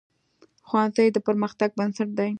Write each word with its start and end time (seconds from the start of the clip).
ښوونځی 0.67 1.07
د 1.11 1.17
پرمختګ 1.27 1.69
بنسټ 1.79 2.09
دی 2.17 2.29